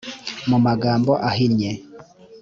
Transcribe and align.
mu 0.49 0.57
magambo 0.65 1.11
ahinnye 1.29 1.71